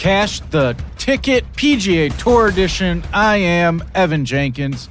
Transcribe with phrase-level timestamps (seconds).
[0.00, 3.04] Cash the Ticket PGA Tour Edition.
[3.12, 4.88] I am Evan Jenkins.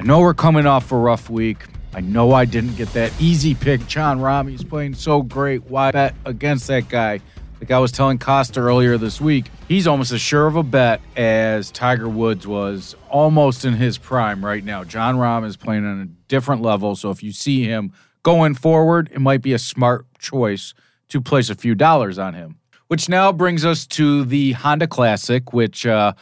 [0.00, 1.58] I know we're coming off a rough week.
[1.94, 3.86] I know I didn't get that easy pick.
[3.86, 5.62] Jon he's playing so great.
[5.70, 7.20] Why bet against that guy?
[7.60, 11.02] Like I was telling Costa earlier this week, he's almost as sure of a bet
[11.14, 14.82] as Tiger Woods was almost in his prime right now.
[14.82, 16.96] Jon Rahm is playing on a different level.
[16.96, 17.92] So if you see him
[18.24, 20.74] going forward, it might be a smart choice
[21.10, 22.58] to place a few dollars on him
[22.88, 26.14] which now brings us to the Honda Classic, which uh,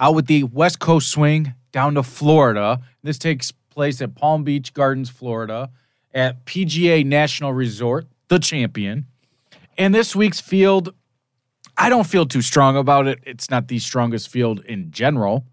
[0.00, 2.80] out with the West Coast swing down to Florida.
[3.02, 5.70] This takes place at Palm Beach Gardens, Florida,
[6.12, 9.06] at PGA National Resort, the champion.
[9.76, 10.92] And this week's field,
[11.76, 13.20] I don't feel too strong about it.
[13.22, 15.44] It's not the strongest field in general.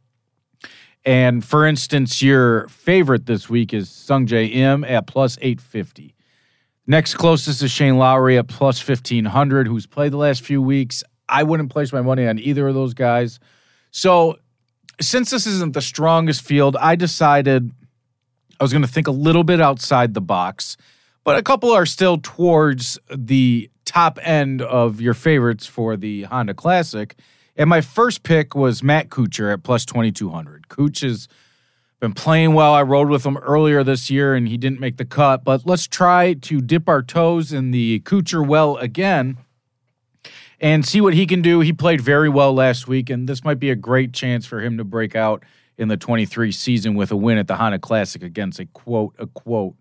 [1.06, 6.14] And for instance, your favorite this week is Sungjae Im at plus 850.
[6.88, 11.03] Next closest is Shane Lowry at plus 1500, who's played the last few weeks.
[11.27, 13.39] I wouldn't place my money on either of those guys.
[13.92, 14.37] So,
[15.02, 17.71] since this isn't the strongest field, I decided
[18.59, 20.77] I was going to think a little bit outside the box,
[21.23, 26.54] but a couple are still towards the top end of your favorites for the Honda
[26.54, 27.15] Classic.
[27.58, 30.67] And my first pick was Matt Kuchar at plus 2200.
[30.67, 31.27] Kuch is
[32.05, 32.71] been playing well.
[32.76, 35.88] I rode with him earlier this year and he didn't make the cut, but let's
[35.88, 39.38] try to dip our toes in the Kuchar well again
[40.60, 41.61] and see what he can do.
[41.61, 44.77] He played very well last week, and this might be a great chance for him
[44.77, 45.44] to break out
[45.80, 49.26] in the 23 season with a win at the Honda Classic against a quote, a
[49.26, 49.73] quote,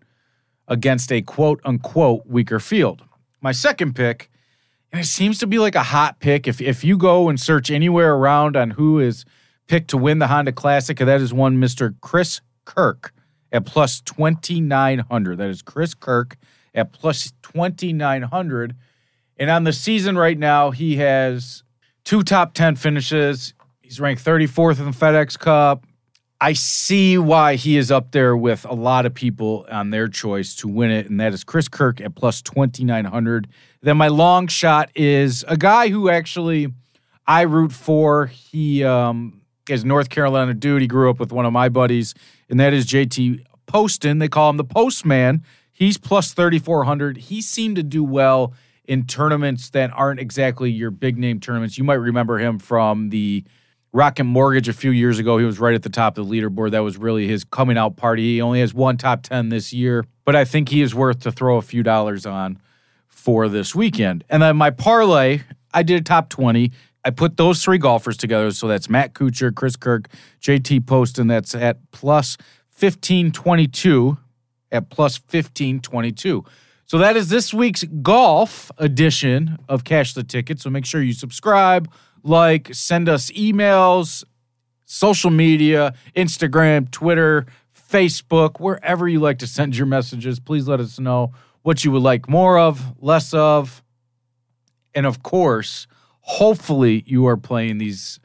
[0.67, 3.03] against a quote unquote weaker field.
[3.39, 4.31] My second pick,
[4.91, 6.47] and it seems to be like a hot pick.
[6.47, 9.25] If if you go and search anywhere around on who is
[9.67, 11.95] pick to win the Honda Classic, and that is one Mr.
[12.01, 13.13] Chris Kirk
[13.51, 15.37] at plus 2,900.
[15.37, 16.37] That is Chris Kirk
[16.73, 18.75] at plus 2,900.
[19.37, 21.63] And on the season right now, he has
[22.03, 23.53] two top 10 finishes.
[23.81, 25.85] He's ranked 34th in the FedEx Cup.
[26.41, 30.55] I see why he is up there with a lot of people on their choice
[30.57, 33.47] to win it, and that is Chris Kirk at plus 2,900.
[33.81, 36.67] Then my long shot is a guy who actually
[37.25, 38.27] I root for.
[38.27, 40.81] He um, is North Carolina dude.
[40.81, 42.13] He grew up with one of my buddies,
[42.49, 44.19] and that is JT Poston.
[44.19, 45.43] They call him the Postman.
[45.71, 47.17] He's plus 3,400.
[47.17, 48.53] He seemed to do well
[48.85, 51.77] in tournaments that aren't exactly your big name tournaments.
[51.77, 53.43] You might remember him from the
[53.91, 55.37] Rocket Mortgage a few years ago.
[55.37, 56.71] He was right at the top of the leaderboard.
[56.71, 58.35] That was really his coming out party.
[58.35, 61.31] He only has one top 10 this year, but I think he is worth to
[61.31, 62.59] throw a few dollars on
[63.07, 64.23] for this weekend.
[64.29, 65.41] And then my parlay,
[65.73, 66.71] I did a top 20.
[67.05, 68.49] I put those three golfers together.
[68.51, 70.09] So that's Matt Kuchar, Chris Kirk,
[70.41, 71.27] JT Poston.
[71.27, 72.35] That's at plus
[72.77, 74.17] 1522
[74.71, 76.43] at plus 1522.
[76.87, 80.59] So that is this week's golf edition of Cash the Ticket.
[80.59, 81.91] So make sure you subscribe,
[82.23, 84.23] like, send us emails,
[84.85, 87.45] social media, Instagram, Twitter,
[87.75, 90.39] Facebook, wherever you like to send your messages.
[90.39, 93.83] Please let us know what you would like more of, less of.
[94.93, 95.87] And of course,
[96.25, 98.19] hopefully you are playing these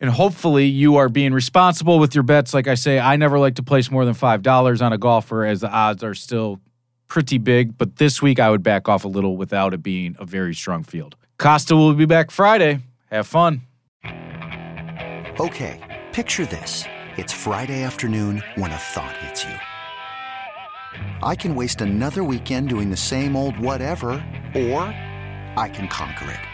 [0.00, 2.54] and hopefully you are being responsible with your bets.
[2.54, 5.60] Like i say i never like to place more than $5 on a golfer as
[5.60, 6.60] the odds are still
[7.08, 10.24] pretty big but this week i would back off a little without it being a
[10.24, 11.16] very strong field.
[11.36, 12.78] Costa will be back friday.
[13.10, 13.62] Have fun.
[15.40, 15.80] Okay
[16.12, 16.84] picture this.
[17.16, 19.56] It's friday afternoon when a thought hits you.
[21.24, 24.24] I can waste another weekend doing the same old whatever
[24.54, 24.82] or
[25.56, 26.53] i can conquer it